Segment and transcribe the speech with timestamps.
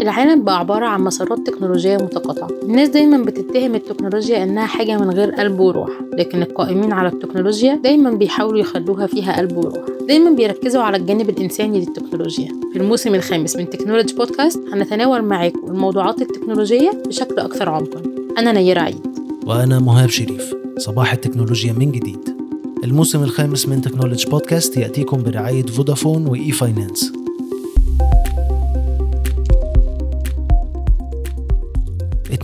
[0.00, 2.48] العالم بقى عبارة عن مسارات تكنولوجية متقاطعة.
[2.62, 8.10] الناس دايما بتتهم التكنولوجيا إنها حاجة من غير قلب وروح لكن القائمين على التكنولوجيا دايما
[8.10, 9.84] بيحاولوا يخلوها فيها قلب وروح.
[10.08, 12.48] دايما بيركزوا على الجانب الإنساني للتكنولوجيا.
[12.72, 18.02] في الموسم الخامس من technology podcast هنتناول معاكم الموضوعات التكنولوجية بشكل أكثر عمقا.
[18.38, 19.06] أنا نيرة عيد.
[19.46, 20.54] وأنا مهاب شريف.
[20.78, 22.36] صباح التكنولوجيا من جديد.
[22.84, 27.12] الموسم الخامس من technology podcast يأتيكم برعاية فودافون وإي فاينانس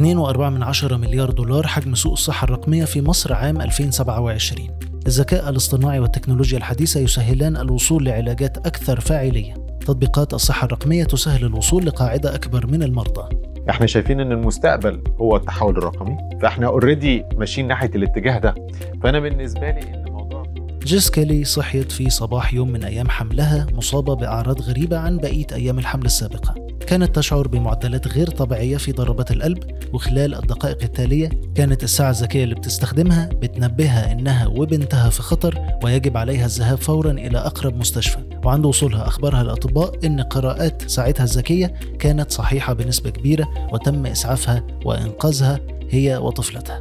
[0.02, 4.68] 2.4 مليار دولار حجم سوق الصحة الرقمية في مصر عام 2027
[5.06, 9.54] الذكاء الاصطناعي والتكنولوجيا الحديثة يسهلان الوصول لعلاجات أكثر فاعلية.
[9.80, 13.36] تطبيقات الصحة الرقمية تسهل الوصول لقاعدة أكبر من المرضى.
[13.70, 18.54] إحنا شايفين إن المستقبل هو التحول الرقمي فاحنا already ماشيين ناحية الاتجاه ده.
[19.02, 20.42] فأنا بالنسبة لي إن موضوع
[20.84, 25.78] جيس كيلي صحيت في صباح يوم من أيام حملها مصابة بأعراض غريبة عن بقية أيام
[25.78, 26.54] الحمل السابقة.
[26.86, 29.58] كانت تشعر بمعدلات غير طبيعية في ضربات القلب
[29.92, 36.46] وخلال الدقائق التالية كانت الساعة الذكية اللي بتستخدمها بتنبهها إنها وبنتها في خطر ويجب عليها
[36.46, 38.18] الذهاب فورا إلى أقرب مستشفى.
[38.44, 45.60] وعند وصولها أخبرها الأطباء إن قراءات ساعتها الذكية كانت صحيحة بنسبة كبيرة وتم إسعافها وإنقاذها
[45.90, 46.80] هي وطفلتها.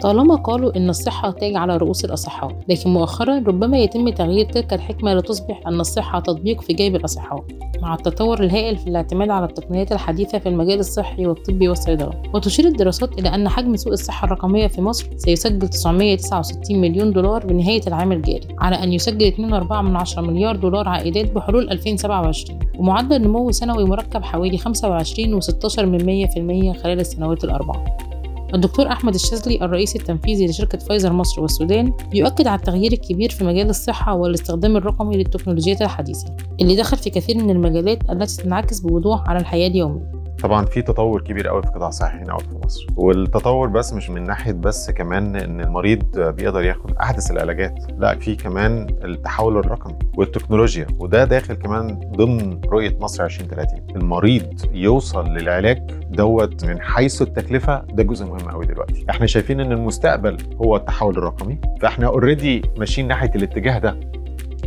[0.00, 5.14] طالما قالوا إن الصحة تاج على رؤوس الأصحاء لكن مؤخرا ربما يتم تغيير تلك الحكمة
[5.14, 7.44] لتصبح أن الصحة تطبيق في جيب الأصحاء
[7.82, 12.22] مع التطور الهائل في الاعتماد على التقنيات الحديثة في المجال الصحي والطبي والصيدلة.
[12.34, 17.80] وتشير الدراسات إلى أن حجم سوق الصحة الرقمية في مصر سيسجل 969 مليون دولار بنهاية
[17.86, 24.24] العام الجاري على أن يسجل 2.4 مليار دولار عائدات بحلول 2027 ومعدل نمو سنوي مركب
[24.24, 26.26] حوالي 25 و16 من
[26.74, 28.09] 100% خلال السنوات الأربعة.
[28.54, 33.68] الدكتور أحمد الشاذلي الرئيس التنفيذي لشركة فايزر مصر والسودان بيؤكد على التغيير الكبير في مجال
[33.70, 39.38] الصحة والاستخدام الرقمي للتكنولوجيات الحديثة اللي دخل في كثير من المجالات التي تنعكس بوضوح على
[39.38, 40.20] الحياة اليومية.
[40.42, 44.22] طبعا في تطور كبير قوي في القطاع الصحي هنا في مصر والتطور بس مش من
[44.26, 50.86] ناحية بس كمان إن المريض بيقدر ياخد أحدث العلاجات لا في كمان التحول الرقمي والتكنولوجيا
[50.98, 58.02] وده داخل كمان ضمن رؤية مصر 2030 المريض يوصل للعلاج دوت من حيث التكلفة ده
[58.02, 59.04] جزء مهم قوي دلوقتي.
[59.10, 63.96] إحنا شايفين إن المستقبل هو التحول الرقمي فإحنا اوريدي ماشيين ناحية الاتجاه ده.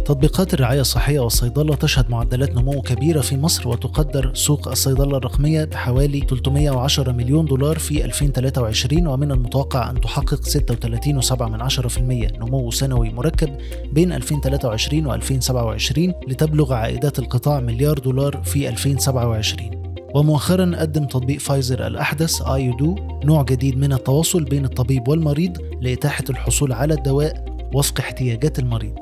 [0.06, 6.20] تطبيقات الرعاية الصحية والصيدلة تشهد معدلات نمو كبيرة في مصر وتقدر سوق الصيدلة الرقمية بحوالي
[6.30, 12.00] 310 مليون دولار في 2023 ومن المتوقع أن تحقق 36.7%
[12.40, 13.50] نمو سنوي مركب
[13.94, 19.83] بين 2023 و 2027 لتبلغ عائدات القطاع مليار دولار في 2027
[20.14, 26.74] ومؤخرا قدم تطبيق فايزر الأحدث آيودو نوع جديد من التواصل بين الطبيب والمريض لإتاحة الحصول
[26.74, 28.96] على الدواء وفق احتياجات المريض.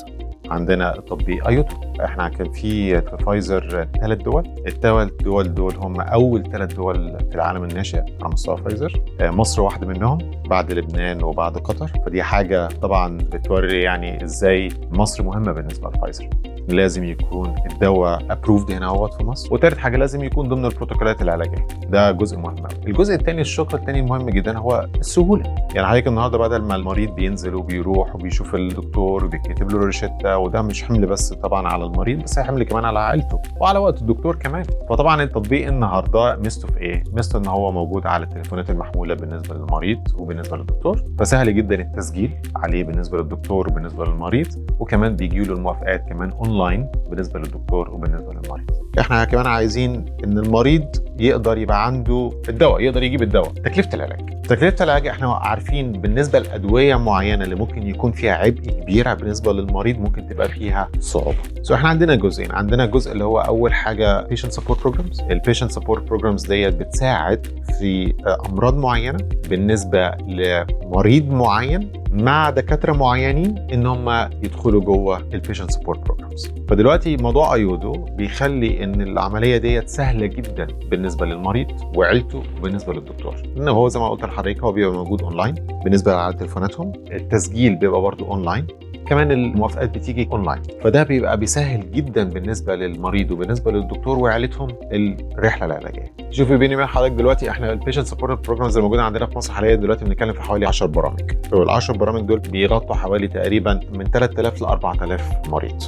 [0.50, 1.76] عندنا تطبيق ايودو
[2.06, 4.48] إحنا كان في في فايزر ثلاث دول.
[4.68, 9.02] الثلاث دول دول هم أول ثلاث دول في العالم الناشئ على مستوى فايزر.
[9.22, 10.18] مصر واحدة منهم
[10.50, 11.92] بعد لبنان وبعد قطر.
[12.06, 16.30] فدي حاجة طبعا بتوري يعني إزاي مصر مهمة بالنسبة لفايزر.
[16.68, 19.54] لازم يكون الدواء ابروفد هنا أهوت في مصر.
[19.54, 21.68] وثالث حاجة لازم يكون ضمن البروتوكولات العلاجية.
[21.90, 22.56] ده جزء مهم
[22.88, 25.56] الجزء الثاني الشق الثاني المهم جدا هو السهولة.
[25.76, 30.84] يعني حضرتك النهارده بدل ما المريض بينزل وبيروح وبيشوف الدكتور وبيكتب له روشتة وده مش
[30.84, 34.64] حمل بس طبعا على المريض بس هي حمل كمان على عائلته وعلى وقت الدكتور كمان.
[34.90, 40.00] فطبعا التطبيق النهارده ميزته في إيه؟ ميزته إن هو موجود على التليفونات المحمولة بالنسبة للمريض
[40.18, 41.04] وبالنسبة للدكتور.
[41.20, 44.48] فسهل جدا التسجيل عليه بالنسبة للدكتور وبالنسبة للمريض
[44.80, 48.72] وكمان بيجي له الموافقات كمان أونلاين بالنسبة للدكتور وبالنسبة للمريض.
[49.00, 50.86] إحنا كمان عايزين إن المريض
[51.20, 53.50] يقدر يبقى عنده الدواء يقدر يجيب الدواء.
[53.52, 54.42] تكلفة العلاج.
[54.44, 60.00] تكلفة العلاج إحنا عارفين بالنسبة لأدوية معينة اللي ممكن يكون فيها عبء كبير بالنسبة للمريض
[60.00, 61.38] ممكن تبقى فيها صعوبة.
[61.62, 62.52] so إحنا عندنا جزئين.
[62.52, 65.24] عندنا جزء اللي هو أول حاجة patient support programs.
[65.32, 67.48] ال patient support programs ديت بتساعد
[67.80, 68.14] في
[68.50, 69.18] أمراض معينة
[69.50, 74.10] بالنسبة لمريض معين مع دكاترة معينين إن هم
[74.44, 80.68] يدخلوا جوه ال patient support programs فدلوقتي موضوع ايودو بيخلي إن العملية ديت سهلة جدا
[80.90, 83.36] بالنسبة للمريض وعيلته وبالنسبة للدكتور.
[83.56, 88.02] لأن هو زي ما قلت لحضرتك هو بيبقى موجود اونلاين بالنسبة على تليفوناتهم التسجيل بيبقى
[88.02, 88.68] برضه اونلاين
[89.12, 96.14] كمان الموافقات بتيجي اونلاين فده بيبقى بيسهل جدا بالنسبة للمريض وبالنسبة للدكتور وعائلتهم الرحلة العلاجية.
[96.30, 99.54] شوفي بيني وبين حضرتك دلوقتي إحنا ال patient support programs اللي موجودة عندنا في مصر
[99.54, 101.32] حاليا دلوقتي بنتكلم في حوالي 10 برامج.
[101.54, 105.82] وال 10 برامج دول بيغطوا حوالي تقريبا من 3000 ل 4000 مريض.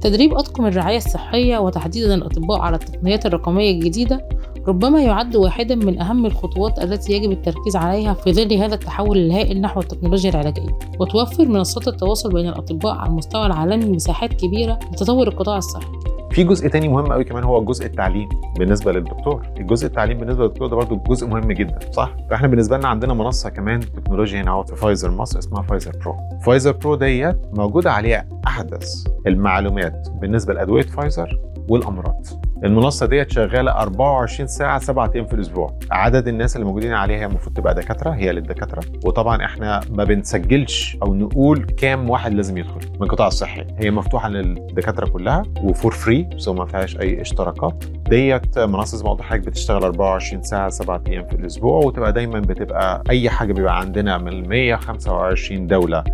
[0.00, 4.28] تدريب أطقم الرعاية الصحية وتحديدا الأطباء على التقنيات الرقمية الجديدة
[4.68, 9.60] ربما يعد واحدا من أهم الخطوات التي يجب التركيز عليها في ظل هذا التحول الهائل
[9.60, 10.78] نحو التكنولوجيا العلاجية.
[11.00, 15.86] وتوفر منصات التواصل بين الأطباء على المستوى العالمي مساحات كبيرة لتطور القطاع الصحي.
[16.30, 18.28] في جزء تاني مهم قوي كمان هو جزء التعليم
[18.58, 19.46] بالنسبة للدكتور.
[19.58, 23.50] الجزء التعليم بالنسبة للدكتور ده برضه جزء مهم جدا صح؟ فإحنا بالنسبة لنا عندنا منصة
[23.50, 26.16] كمان تكنولوجيا هنا في فايزر مصر اسمها فايزر برو.
[26.46, 31.38] فايزر برو ديت موجودة عليها أحدث المعلومات بالنسبة لأدوية فايزر
[31.68, 32.26] والأمراض.
[32.64, 35.78] المنصة ديت شغالة 24 ساعة 7 أيام في الأسبوع.
[35.90, 38.82] عدد الناس اللي موجودين عليها المفروض تبقى دكاترة هي للدكاترة.
[39.04, 42.80] وطبعا إحنا ما بنسجلش أو نقول كام واحد لازم يدخل.
[42.98, 47.84] من القطاع الصحي هي مفتوحة للدكاترة كلها و for free so ما فيهاش أي اشتراكات.
[48.08, 52.40] ديت منصة زي ما قلت لحضرتك بتشتغل 24 ساعة 7 أيام في الأسبوع وتبقى دايما
[52.40, 56.04] بتبقى أي حاجة بيبقى عندنا من 125 دولة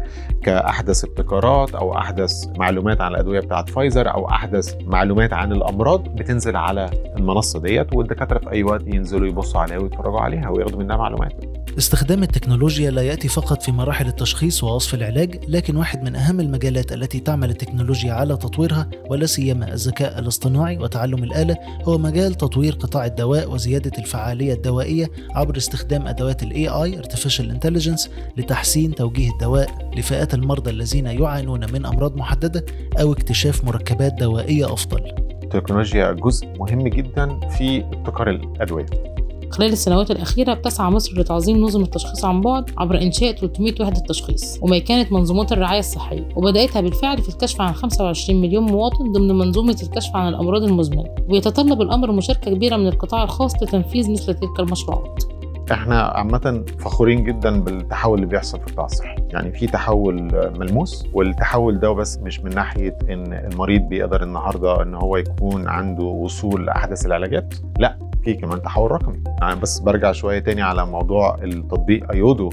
[0.43, 6.57] كأحدث ابتكارات أو أحدث معلومات عن الأدوية بتاعت فايزر أو أحدث معلومات عن الأمراض بتنزل
[6.57, 11.54] على المنصة ديت والدكاترة في أي وقت ينزلوا يبصوا عليها ويتفرجوا عليها وياخدوا منها معلومات.
[11.79, 16.93] استخدام التكنولوجيا لا يأتي فقط في مراحل التشخيص ووصف العلاج لكن واحد من أهم المجالات
[16.93, 23.07] التي تعمل التكنولوجيا على تطويرها ولا سيما الذكاء الاصطناعي وتعلم الآلة هو مجال تطوير قطاع
[23.07, 30.35] الدواء وزيادة الفعالية الدوائية عبر استخدام أدوات ال AI artificial intelligence لتحسين توجيه الدواء لفئات
[30.35, 32.65] المرضى الذين يعانون من أمراض محددة
[33.01, 35.01] أو اكتشاف مركبات دوائية أفضل.
[35.43, 39.14] التكنولوجيا جزء مهم جدا في ابتكار الأدوية
[39.55, 44.59] خلال السنوات الأخيرة بتسعى مصر لتعظيم نظم التشخيص عن بعد عبر إنشاء 300 وحدة تشخيص
[44.63, 50.17] وميكنة منظومات الرعاية الصحية وبدأتها بالفعل في الكشف عن 25 مليون مواطن ضمن منظومة الكشف
[50.17, 55.25] عن الأمراض المزمنة ويتطلب الأمر مشاركة كبيرة من القطاع الخاص لتنفيذ مثل تلك المشروعات.
[55.73, 60.23] إحنا عامة فخورين جدا بالتحول اللي بيحصل في القطاع الصحي، يعني في تحول
[60.59, 66.05] ملموس والتحول ده بس مش من ناحية إن المريض بيقدر النهارده إن هو يكون عنده
[66.05, 68.14] وصول لأحدث العلاجات، لا.
[68.25, 72.11] في كمان تحول رقمي، يعني بس برجع شوية تاني على موضوع التطبيق.
[72.13, 72.51] ايودو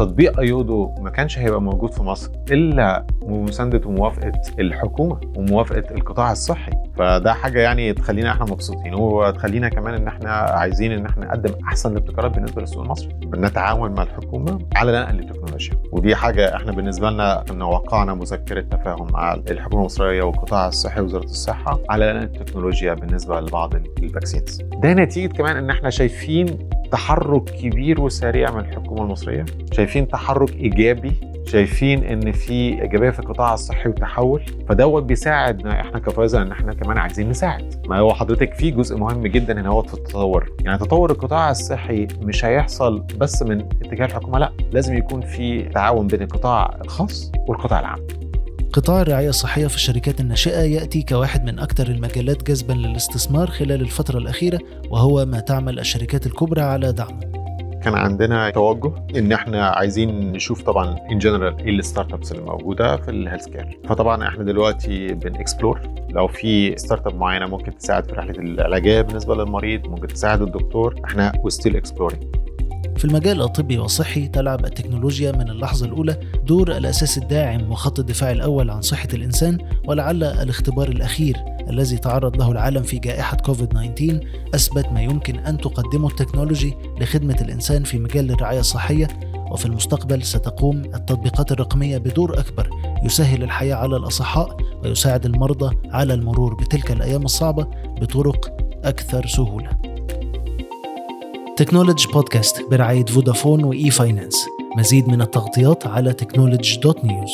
[0.00, 6.72] تطبيق أيودو ما كانش هيبقى موجود في مصر إلا بمسانده وموافقة الحكومة وموافقة القطاع الصحي.
[6.96, 11.92] فده حاجة يعني تخلينا إحنا مبسوطين وتخلينا كمان إن إحنا عايزين إن إحنا نقدم أحسن
[11.92, 15.74] الابتكارات بالنسبة للسوق المصري نتعاون مع الحكومة على نقل التكنولوجيا.
[15.92, 21.24] ودي حاجة إحنا بالنسبة لنا ان وقعنا مذكرة تفاهم مع الحكومة المصرية والقطاع الصحي ووزارة
[21.24, 26.46] الصحة على نقل التكنولوجيا بالنسبة لبعض الفاكسينز ده نتيجة كمان إن إحنا شايفين
[26.92, 29.44] تحرك كبير وسريع من الحكومة المصرية.
[29.72, 31.12] شايفين تحرك إيجابي
[31.46, 36.98] شايفين إن في إيجابية في القطاع الصحي وتحول فدوت بيساعدنا إحنا كفايزر إن إحنا كمان
[36.98, 37.86] عايزين نساعد.
[37.88, 40.52] ما هو حضرتك في جزء مهم جدا هنا هو في التطور.
[40.64, 46.06] يعني تطور القطاع الصحي مش هيحصل بس من اتجاه الحكومة لأ لازم يكون في تعاون
[46.06, 48.06] بين القطاع الخاص والقطاع العام.
[48.72, 54.18] قطاع الرعاية الصحية في الشركات الناشئة يأتي كواحد من أكثر المجالات جذبا للاستثمار خلال الفترة
[54.18, 54.58] الأخيرة
[54.90, 57.20] وهو ما تعمل الشركات الكبرى على دعمه
[57.84, 62.96] كان عندنا توجه إن إحنا عايزين نشوف طبعا in general إيه ال startups اللي موجودة
[62.96, 65.80] في ال healthcare فطبعا إحنا دلوقتي بن explore
[66.10, 71.00] لو في startup معينة ممكن تساعد في رحلة العلاجيه بالنسبة للمريض ممكن تساعد الدكتور.
[71.04, 72.22] إحنا we're still exploring
[73.00, 78.70] في المجال الطبي والصحي تلعب التكنولوجيا من اللحظة الأولى دور الأساس الداعم وخط الدفاع الأول
[78.70, 79.58] عن صحة الإنسان
[79.88, 81.36] ولعل الاختبار الأخير
[81.70, 87.84] الذي تعرض له العالم في جائحة كوفيد-19 أثبت ما يمكن أن تقدمه التكنولوجي لخدمة الإنسان
[87.84, 89.08] في مجال الرعاية الصحية
[89.50, 92.70] وفي المستقبل ستقوم التطبيقات الرقمية بدور أكبر
[93.04, 97.66] يسهل الحياة على الأصحاء ويساعد المرضى على المرور بتلك الأيام الصعبة
[98.00, 99.89] بطرق أكثر سهولة.
[101.56, 107.32] تكنولوجي بودكاست برعاية فودافون وإي فاينانس مزيد من التغطيات على تكنولوجي dot news